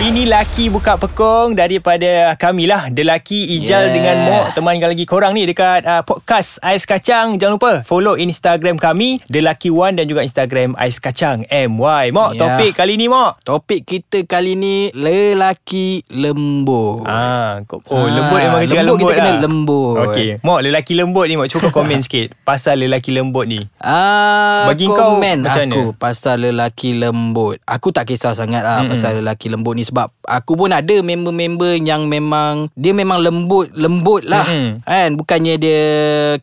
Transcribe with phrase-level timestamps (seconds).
[0.00, 3.92] ini laki buka pekong daripada kami lah Lelaki Ijal Yeah.
[3.92, 8.78] dengan Mok Temankan lagi korang ni dekat uh, podcast Ais Kacang Jangan lupa follow Instagram
[8.78, 12.38] kami Lelaki One dan juga Instagram Ais Kacang MY Mok Yeah.
[12.38, 17.02] topik kali ni Mok Topik kita kali ni lelaki lembut.
[17.02, 19.38] Ah, kau- oh Ah, lembut memang lembut lembut kita kena lah.
[19.40, 19.96] lembut.
[20.06, 23.66] Okey, Mok lelaki lembut ni Mok cuba kau komen sikit pasal lelaki lembut ni.
[23.78, 25.98] Ah, Bagi kau komen macam aku mana?
[25.98, 27.58] pasal lelaki lembut.
[27.64, 28.94] Aku tak kisah sangat lah Mm-mm.
[28.94, 34.28] pasal lelaki lembut ni sebab aku pun ada member-member yang memang dia memang lembut lembut
[34.28, 34.84] lah Mm-mm.
[34.84, 35.82] kan bukannya dia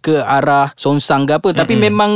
[0.02, 1.86] ke arah songsang ke apa tapi Mm-mm.
[1.86, 2.12] memang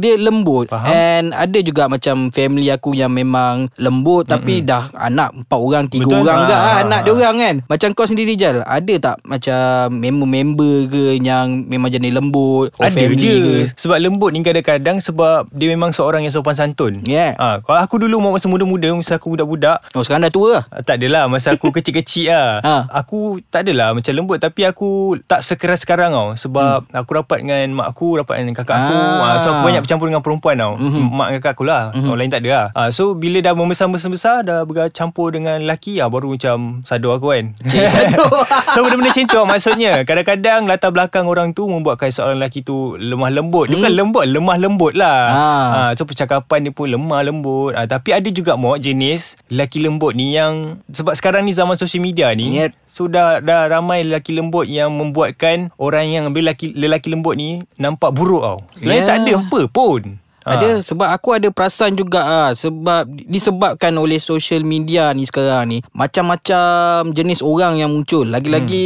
[0.00, 0.88] dia lembut Faham.
[0.88, 6.08] and ada juga macam family aku yang memang lembut tapi dah anak empat orang tiga
[6.08, 6.24] Betul.
[6.24, 9.88] orang ke Ah, ah, anak dia orang kan macam kau sendiri Jal ada tak macam
[9.98, 15.50] member-member ke yang memang jenis lembut Ada family je ke Sebab lembut ni kadang-kadang Sebab
[15.50, 17.34] dia memang seorang yang sopan santun Yeah.
[17.36, 20.61] ha, Kalau aku dulu Masa muda-muda Masa aku budak-budak Oh sekarang dah tua lah ah,
[20.82, 22.50] Tak adalah Masa aku kecil-kecil lah.
[22.62, 22.74] Ha.
[23.02, 26.28] Aku tak adalah Macam lembut Tapi aku Tak sekeras sekarang tau.
[26.34, 28.96] Sebab Aku rapat dengan mak aku Rapat dengan kakak aku.
[28.96, 29.20] Hmm.
[29.20, 29.30] Ah.
[29.34, 30.74] ha, So aku banyak bercampur dengan perempuan tau.
[30.76, 31.02] Mhm.
[31.10, 31.82] Mak dengan kakak aku lah.
[31.92, 32.66] Orang lain tak ada lah.
[32.74, 37.44] Ha, So bila dah membesar-besar Dah bercampur dengan lelaki lah Baru macam Sadar aku kan.
[37.94, 38.20] Sadar.
[38.74, 39.92] So benda-benda macam tu maksudnya.
[40.02, 43.68] Kadang-kadang latar belakang orang tu Membuatkan seorang lelaki tu Lemah lembut.
[43.68, 45.20] Dia bukan lembut Lemah lembut lah.
[45.32, 45.68] Ah.
[45.72, 47.72] ha, So percakapan dia pun lemah lembut.
[47.72, 50.51] Ha, Tapi ada juga Mok jenis Lelaki lembut ni yang
[50.88, 52.72] Sebab sekarang ni zaman social media ni Yep.
[52.86, 58.42] So dah, ramai lelaki lembut Yang membuatkan Orang yang lelaki, lelaki lembut ni Nampak buruk
[58.42, 59.08] tau Sebenarnya Yeah.
[59.08, 60.50] tak ada apa pun Ha.
[60.52, 65.78] Ada sebab aku ada perasan juga ah sebab disebabkan oleh social media ni sekarang ni
[65.92, 68.84] macam-macam jenis orang yang muncul lagi-lagi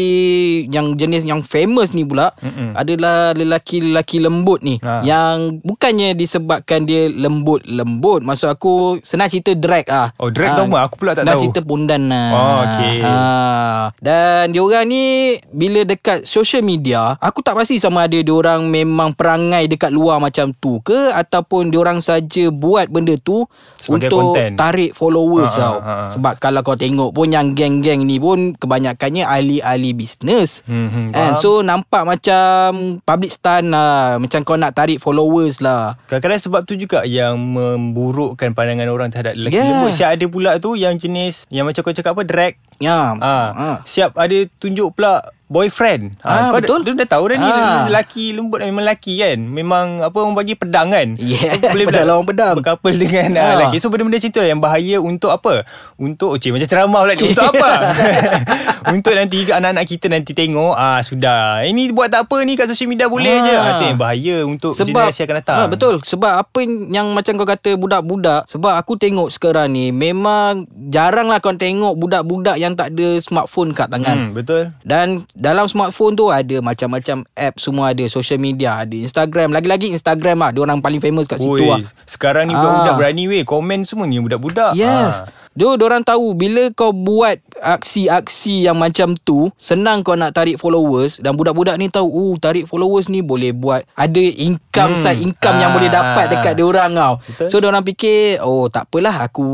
[0.58, 0.68] Hmm.
[0.68, 2.72] yang jenis yang famous ni pula Mm-mm.
[2.72, 5.00] adalah lelaki-lelaki lembut ni Ha.
[5.02, 10.78] yang bukannya disebabkan dia lembut-lembut maksud aku senang cerita drag ah Oh, drag tu apa?
[10.84, 11.42] Aku pula tak senang tahu.
[11.46, 12.98] cerita pondan lah Oh, okey.
[13.00, 15.04] Ah, dan diorang ni
[15.48, 20.52] bila dekat social media aku tak pasti sama ada diorang memang perangai dekat luar macam
[20.52, 21.12] tu ke
[21.46, 23.46] ataupun diorang saja buat benda tu
[23.78, 24.58] Sebagai untuk content.
[24.58, 26.06] tarik followers Ha, ha, tau ha, ha.
[26.10, 31.62] sebab kalau kau tengok pun yang geng-geng ni pun kebanyakannya ahli-ahli bisnes Hmm, hmm, so
[31.62, 32.66] nampak macam
[33.00, 38.50] public stunt lah Macam kau nak tarik followers lah Kadang-kadang sebab tu juga yang memburukkan
[38.50, 39.70] pandangan orang terhadap lelaki Yeah.
[39.70, 39.94] lembut.
[39.94, 42.52] Siap ada pula tu yang jenis yang macam kau cakap apa drag.
[42.76, 43.76] Ya Ah, Ah.
[43.84, 46.18] siap ada tunjuk pula boyfriend.
[46.20, 46.80] Ah, kau betul.
[46.80, 47.86] Dah, dia dah tahu dah ni Ah.
[47.86, 49.38] lelaki lembut memang lelaki kan.
[49.40, 51.14] Memang apa orang bagi pedang kan.
[51.22, 52.54] Yeah, Boleh pedang lawan pedang.
[52.56, 53.42] Berkapal dengan Ah.
[53.42, 53.50] ah.
[53.56, 53.76] lelaki.
[53.78, 55.62] So benda-benda macam tu lah yang bahaya untuk apa?
[55.94, 57.22] Untuk oh, cik, macam ceramah pula ni.
[57.26, 57.70] Untuk apa?
[58.92, 61.62] untuk nanti anak-anak kita nanti tengok ah sudah.
[61.62, 63.42] Ini buat tak apa ni kat social media boleh Ah.
[63.42, 63.54] je.
[63.56, 65.56] Ah, tu yang bahaya untuk generasi akan datang.
[65.58, 70.64] ha, Betul Sebab apa yang macam kau kata budak-budak Sebab aku tengok sekarang ni Memang
[70.88, 74.72] jarang lah kau tengok budak-budak yang tak ada smartphone kat tangan Hmm, betul.
[74.82, 80.40] Dan dalam smartphone tu ada macam-macam app semua ada social media ada Instagram lagi-lagi Instagram
[80.40, 82.64] lah dia orang paling famous kat situ Oi, lah sekarang ni Ah.
[82.64, 84.72] budak-budak berani weh komen semua ni budak-budak.
[84.72, 85.28] Yes.
[85.28, 85.28] Ah.
[85.56, 91.16] Dia orang tahu bila kau buat aksi-aksi yang macam tu, senang kau nak tarik followers
[91.16, 95.00] dan budak-budak ni tahu, oh tarik followers ni boleh buat ada income Hmm.
[95.00, 95.02] hmm.
[95.02, 95.60] side income ah.
[95.64, 95.74] yang Ah.
[95.74, 97.14] boleh dapat dekat dia orang tau.
[97.24, 97.46] Betul.
[97.48, 99.46] So dia orang fikir, oh tak apalah aku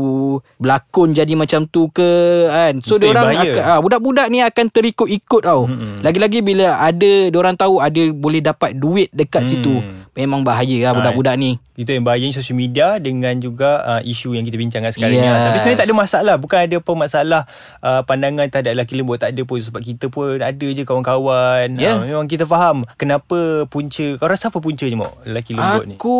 [0.59, 2.09] berlakon jadi macam tu ke
[2.49, 2.73] kan.
[2.83, 3.63] So dia orang bahaya.
[3.63, 5.65] ah, budak-budak ni akan terikut-ikut tau.
[5.65, 6.03] Mm-mm.
[6.03, 9.49] Lagi-lagi bila ada dia orang tahu ada boleh dapat duit dekat Hmm.
[9.49, 9.73] situ.
[10.13, 11.57] Memang bahaya lah Ah, budak-budak ni.
[11.73, 15.17] Itu yang bahayanya social media dengan juga uh, isu yang kita bincangkan sekarang ni.
[15.17, 15.25] Yes.
[15.25, 15.41] lah.
[15.49, 16.35] Tapi sebenarnya tak ada masalah.
[16.41, 17.41] Bukan ada apa masalah
[17.79, 19.21] uh, pandangan terhadap lelaki lembut.
[19.21, 19.61] Tak ada pun.
[19.61, 21.77] Sebab kita pun ada je kawan-kawan.
[21.79, 21.95] Ya.
[21.95, 24.17] Uh, memang kita faham kenapa punca.
[24.17, 25.13] Kau rasa apa puncanya Mok?
[25.29, 25.95] Lelaki lembut ni.
[25.95, 26.17] Aku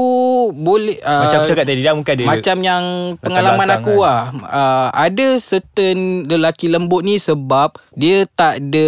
[0.53, 2.25] boleh uh, Macam aku cakap tadi dah mungkin ada.
[2.29, 2.83] Macam yang
[3.19, 4.05] pengalaman belakang aku kan.
[4.05, 8.87] lah uh, Ada certain lelaki lembut ni sebab Dia tak ada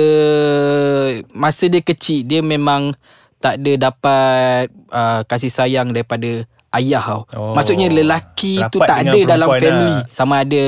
[1.34, 2.94] Masa dia kecil Dia memang
[3.46, 7.22] tak ada dapat uh, kasih sayang daripada ayah tau.
[7.32, 7.54] Oh.
[7.54, 9.96] Maksudnya lelaki tu Rapat tak dengan ada dalam family.
[9.96, 10.02] lah.
[10.10, 10.62] Sama ada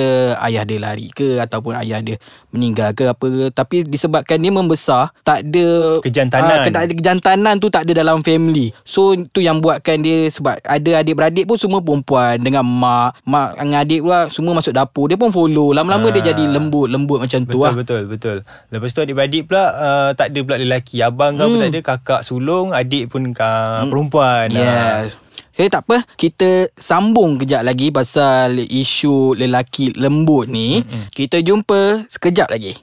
[0.44, 2.16] ayah dia lari ke ataupun ayah dia
[2.50, 3.44] meninggal ke apa ke.
[3.50, 6.58] Tapi disebabkan dia membesar, tak ada Kejantanan.
[6.58, 8.72] ah, tak ada kejantanan tu tak ada dalam family.
[8.82, 13.80] So tu yang buatkan dia sebab ada adik-beradik pun semua perempuan dengan mak, mak dengan
[13.80, 15.06] adik pula semua masuk dapur.
[15.06, 15.72] Dia pun follow.
[15.72, 16.14] Lama-lama Ah.
[16.14, 17.74] dia jadi lembut-lembut macam tu Betul lah.
[17.76, 18.38] betul betul.
[18.70, 21.00] Lepas tu adik-beradik pula uh, tak ada pula lelaki.
[21.00, 21.64] Abang kau pun Hmm.
[21.64, 24.48] tak ada, kakak sulung, adik pun uh, perempuan.
[24.52, 25.04] Ah.
[25.04, 25.18] Yes.
[25.58, 26.06] Okay, tak apa.
[26.14, 30.86] Kita sambung kejap lagi pasal isu lelaki lembut ni.
[30.86, 31.10] Mm-mm.
[31.10, 32.78] Kita jumpa sekejap lagi.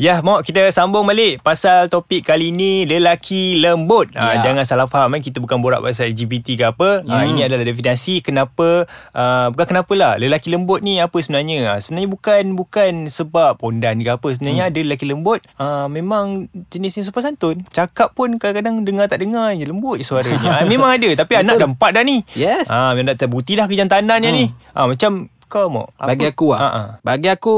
[0.00, 4.08] Ya, Mok, kita sambung balik pasal topik kali ni lelaki lembut.
[4.16, 4.48] Ha, Ya.
[4.48, 7.04] jangan salah faham kan kita bukan borak pasal LGBT ke apa.
[7.04, 7.28] Ha, Hmm.
[7.28, 11.68] ini adalah definisi kenapa uh, bukan kenapa lah lelaki lembut ni apa sebenarnya.
[11.68, 14.24] Ha, sebenarnya bukan bukan sebab pondan ke apa.
[14.30, 14.72] Sebenarnya hmm.
[14.72, 17.60] ada lelaki lembut uh, memang jenis yang sopan santun.
[17.68, 20.48] Cakap pun kadang-kadang dengar tak dengar je lembut je suaranya.
[20.50, 22.24] ha, memang ada tapi anak dah empat dah ni.
[22.32, 22.72] Yes.
[22.72, 24.38] Ha, memang dah terbukti dah kejantanannya Hmm.
[24.38, 24.46] ni.
[24.72, 25.98] Ha, macam kau Mok.
[25.98, 26.60] apa- Bagi aku ah.
[26.62, 26.82] ha.
[27.02, 27.56] Bagi aku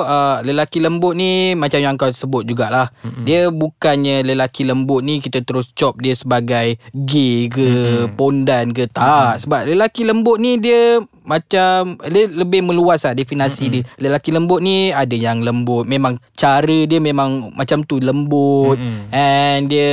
[0.00, 2.88] uh, lelaki lembut ni macam yang kau sebut jugalah.
[3.04, 3.24] Mm-hmm.
[3.28, 8.16] Dia bukannya lelaki lembut ni kita terus cop dia sebagai gay ke, mm-hmm.
[8.16, 9.04] pondan ke tak.
[9.04, 9.40] Mm-hmm.
[9.44, 13.84] Sebab lelaki lembut ni dia macam dia lebih meluas lah definisi mm-hmm.
[13.84, 14.08] dia.
[14.08, 15.84] Lelaki lembut ni ada yang lembut.
[15.84, 18.80] Memang cara dia memang macam tu lembut.
[18.80, 19.12] Mm-mm.
[19.12, 19.92] And dia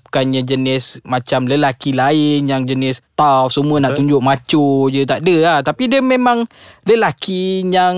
[0.00, 5.04] bukannya jenis macam lelaki lain yang jenis tough semua nak tunjuk macho je.
[5.04, 5.58] Tak ada lah.
[5.60, 6.48] Tapi dia memang
[6.88, 7.96] lelaki yang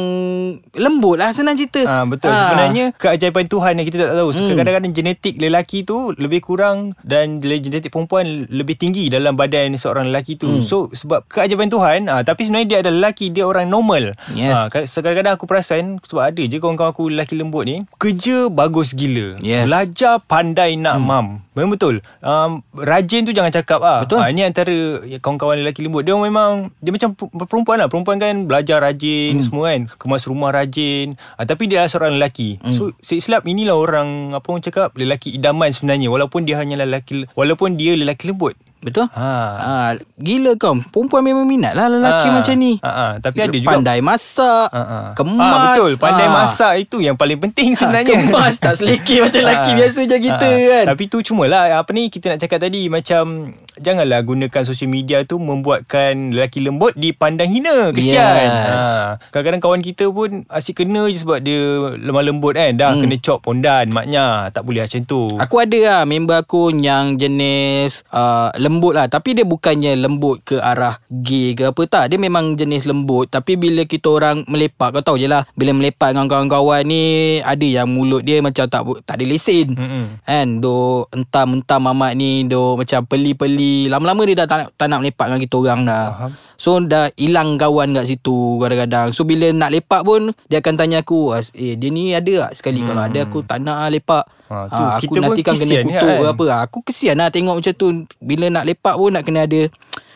[0.75, 1.87] lembut lah senang cerita.
[1.87, 2.51] Ah betul Ah.
[2.51, 4.31] sebenarnya keajaiban Tuhan yang kita tak tahu.
[4.35, 4.59] Hmm.
[4.59, 10.35] Kadang-kadang genetik lelaki tu lebih kurang dan genetik perempuan lebih tinggi dalam badan seorang lelaki
[10.35, 10.59] tu.
[10.59, 10.65] Hmm.
[10.65, 14.17] So sebab keajaiban Tuhan ah tapi sebenarnya dia adalah lelaki, dia orang normal.
[14.33, 14.57] Yes.
[14.57, 19.37] Ah kadang-kadang aku perasan sebab ada je kawan-kawan aku lelaki lembut ni, kerja bagus gila.
[19.45, 19.69] Yes.
[19.69, 21.05] Belajar pandai nak hmm.
[21.05, 21.27] mam.
[21.53, 22.01] Memang betul.
[22.25, 24.09] Um, rajin tu jangan cakap ah.
[24.09, 24.25] Betul.
[24.25, 26.09] Ah, ini antara kawan-kawan lelaki lembut.
[26.09, 27.13] Dia memang dia macam
[27.45, 27.93] perempuan lah.
[27.93, 29.45] Perempuan kan belajar rajin hmm.
[29.45, 29.81] semua kan.
[30.01, 31.21] Kemas rumah rajin.
[31.37, 32.57] Ah, tapi dia adalah seorang lelaki.
[32.65, 32.73] Hmm.
[32.73, 37.77] So silap inilah orang apa orang cakap lelaki idaman sebenarnya walaupun dia hanya lelaki walaupun
[37.77, 38.57] dia lelaki lembut.
[38.83, 39.07] Betul?
[39.09, 39.31] Ha.
[39.57, 39.73] Ha,
[40.19, 40.75] gila kau.
[40.85, 42.35] Perempuan memang minat lah lelaki Ha.
[42.35, 42.73] macam ni.
[42.77, 43.07] Ha, ha.
[43.17, 44.69] Tapi ada juga Pandai masak.
[44.69, 44.99] Ha, ha.
[45.15, 45.39] Kemas.
[45.41, 45.93] Ah, betul.
[45.97, 46.35] Pandai Ha.
[46.35, 48.11] masak itu yang paling penting sebenarnya.
[48.13, 49.77] Ha, kemas tak selekeh macam lelaki Ah.
[49.79, 50.59] biasa macam kita Ah.
[50.69, 50.85] kan.
[50.91, 55.39] Tapi tu cumalah apa ni kita nak cakap tadi macam janganlah gunakan social media tu
[55.39, 57.89] membuatkan lelaki lembut dipandang hina.
[57.95, 58.19] Kesian.
[58.19, 58.53] Yes.
[58.69, 58.77] Ha.
[59.31, 61.61] Kadang-kadang kawan kita pun asyik kena je sebab dia
[61.97, 62.75] lemah lembut kan.
[62.77, 63.07] Dah Hmm.
[63.07, 64.51] kena cop pondan maknya.
[64.51, 65.23] Tak boleh macam tu.
[65.39, 69.07] Aku ada lah member aku yang jenis uh, lembut lah.
[69.07, 72.05] Tapi dia bukannya lembut ke arah gay ke apa tak.
[72.13, 73.31] Dia memang jenis lembut.
[73.31, 75.47] Tapi bila kita orang melepak, kau tahu je lah.
[75.55, 79.79] Bila melepak dengan kawan-kawan ni, ada yang mulut dia macam tak tak ada lesen.
[80.27, 85.27] Kan Do Entam-entam mamat ni Do macam peli-peli Lama-lama dia dah tak, tak nak melepak
[85.27, 86.05] dengan kita orang dah.
[86.11, 86.31] Faham.
[86.55, 89.11] So dah hilang kawan kat situ Kadang-kadang.
[89.11, 92.53] So bila nak lepak pun Dia akan tanya aku "As- Eh dia ni ada tak
[92.55, 92.79] sekali?
[92.79, 92.89] Hmm.
[92.89, 94.25] Kalau ada aku tak nak lah lepak.
[94.47, 96.19] Ha, tu Ah, kita Aku pun nanti kan kena kesian kutuk kan?
[96.23, 97.89] ke apa Aku kesian lah tengok macam tu.
[98.17, 99.61] Bila nak lepak pun nak kena ada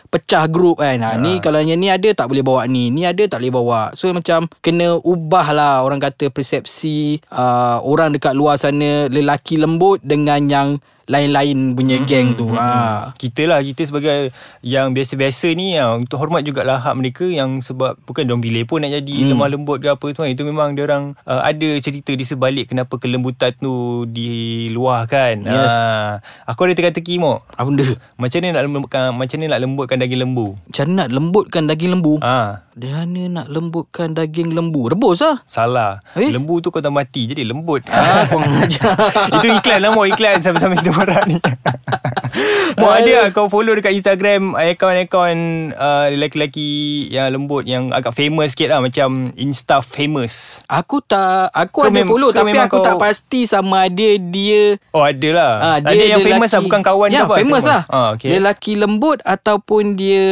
[0.06, 1.02] pecah grup kan?
[1.02, 2.94] Ha, Ni kalau yang ni ada tak boleh bawa ni.
[2.94, 3.80] Ni ada tak boleh bawa.
[3.92, 9.98] So macam kena ubah lah Orang kata persepsi uh, Orang dekat luar sana Lelaki lembut
[9.98, 10.68] dengan yang
[11.06, 13.14] lain-lain punya Hmm, geng tu ha.
[13.14, 18.02] Kita lah Kita sebagai Yang biasa-biasa ni ha, Untuk hormat jugalah Hak mereka yang Sebab
[18.02, 19.32] Bukan diorang pilih pun Nak jadi Hmm.
[19.32, 22.96] lemah lembut ke apa tu kan Itu memang diorang uh, Ada cerita di sebalik Kenapa
[22.96, 25.68] kelembutan tu Diluahkan Yes.
[25.68, 27.86] ha, Aku ada teka-teki Mok Apa benda?
[28.16, 32.14] Macam mana nak lembutkan Macam mana nak lembutkan daging lembu Macam nak lembutkan daging lembu?
[32.20, 34.88] Ah, Dia mana nak lembutkan daging lembu?
[34.88, 35.40] Rebus lah.
[35.44, 36.28] Salah Eh?
[36.28, 38.90] Lembu tu kau tak mati Jadi lembut Ah, kau ajar.
[39.36, 41.36] Itu iklan lah Mok Iklan sambil-sambil kita borak ni.
[42.76, 45.38] Mok ada lah Kau follow dekat Instagram Akaun-akaun
[45.72, 46.68] uh, Lelaki-lelaki
[47.08, 50.60] Yang lembut Yang agak famous sikit lah Macam Insta famous.
[50.66, 54.76] Aku tak Aku Kau ada mem- follow Tapi aku kau- tak pasti Sama ada dia.
[54.92, 55.52] Oh ada lah.
[55.56, 57.34] Ah, Ada yang famous lah Bukan kawan ya, ke apa?
[57.40, 57.82] Famous lah.
[57.88, 58.36] ah, okay.
[58.36, 60.26] Lelaki lembut Ataupun dia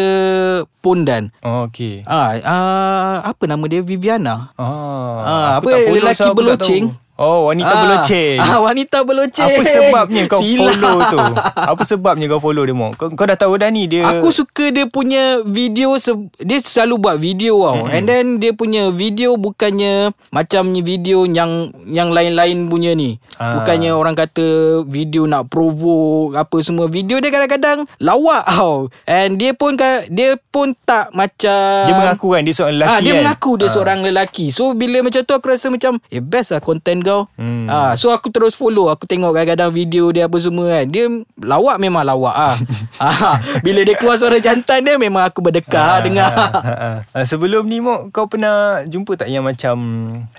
[0.77, 1.33] Pondan.
[1.41, 3.81] Oh okay ah, ah, Apa nama dia?
[3.81, 4.53] Viviana.
[4.55, 9.47] Ah, Ah, aku apa, tak follow, lelaki so Oh wanita Ah, berloceng ah, Wanita berloceng
[9.49, 10.75] Apa sebabnya kau Silap.
[10.75, 11.19] follow tu
[11.71, 14.69] Apa sebabnya kau follow dia Mok kau, kau dah tahu dah ni dia Aku suka
[14.69, 17.95] dia punya video se- Dia selalu buat video tau mm-hmm.
[17.95, 23.59] And then dia punya video Bukannya Macam video yang Yang lain-lain punya ni Ah.
[23.59, 24.47] Bukannya orang kata
[24.85, 29.75] Video nak provoke Apa semua Video dia kadang-kadang Lawak tau And dia pun
[30.07, 33.67] Dia pun tak macam Dia mengaku kan Dia seorang lelaki Ah, dia kan mengaku dia
[33.67, 33.73] Ah.
[33.73, 34.47] seorang lelaki.
[34.49, 37.29] So bila macam tu aku rasa macam eh best lah content kau.
[37.35, 37.67] Hmm.
[37.67, 38.89] Ah, so aku terus follow.
[38.89, 40.85] Aku tengok kadang-kadang video dia apa semua kan.
[40.87, 41.05] Dia
[41.39, 42.57] lawak memang lawak ah.
[42.99, 46.31] ah bila dia keluar suara jantan dia memang aku berdekat Ah, dengar.
[46.31, 47.25] ah, ah, ah.
[47.25, 49.77] Sebelum ni Mok Kau pernah jumpa tak yang macam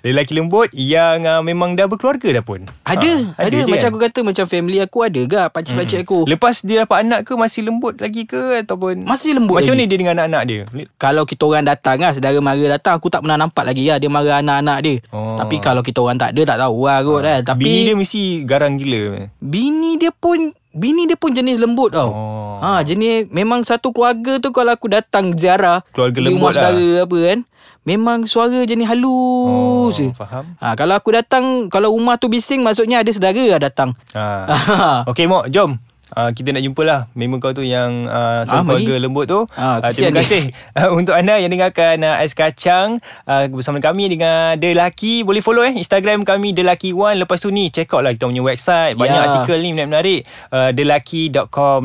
[0.02, 3.92] Lelaki lembut Yang uh, memang dah berkeluarga dah pun Ada, Ah, ada, je macam kan?
[3.92, 6.20] aku kata macam family aku ada gak pakcik-pakcik aku.
[6.26, 9.82] Lepas dia dapat anak ke Masih lembut lagi ke Ataupun Masih lembut Macam lagi.
[9.82, 10.62] ni dia dengan anak-anak dia
[10.96, 14.10] Kalau kita orang datang lah Sedara mara datang Aku tak pernah nampak lagi lah Dia
[14.10, 15.36] marah anak-anak dia Oh.
[15.36, 18.22] Tapi kalau kita orang tak ada Tak tahu lah kot kan Tapi Bini dia mesti
[18.44, 22.58] garang gila Bini dia pun Bini dia pun jenis lembut tau Oh.
[22.58, 26.72] Ha jenis Memang satu keluarga tu Kalau aku datang ziarah Keluarga di lembut lah.
[26.72, 27.40] saudara apa kan
[27.86, 30.08] Memang suara jenis Oh, halus je.
[30.12, 30.58] faham.
[30.58, 33.94] Ha, kalau aku datang, kalau rumah tu bising, maksudnya ada saudara lah datang.
[34.18, 35.06] Ha.
[35.14, 35.78] Okey Mok, jom.
[36.16, 39.04] Uh, kita nak jumpa lah member kau tu yang uh, Ah, keluarga mari.
[39.04, 39.44] lembut tu.
[39.54, 44.08] Ah, uh, terima kasih uh, untuk anda yang dengarkan uh, Ais Kacang uh, bersama kami
[44.08, 45.22] dengan The Lucky.
[45.22, 47.20] Boleh follow eh Instagram kami The Lucky One.
[47.20, 48.96] Lepas tu ni check out lah kita punya website.
[48.96, 49.28] Banyak Ya.
[49.30, 50.22] artikel ni menarik-menarik.
[50.50, 51.76] Uh, thelucky.com.my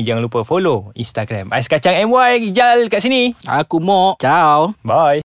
[0.00, 1.46] Jangan lupa follow Instagram.
[1.50, 3.38] Ais Kacang MY Ijal kat sini.
[3.44, 4.18] Aku mau.
[4.18, 4.74] Ciao.
[4.82, 5.22] Bye.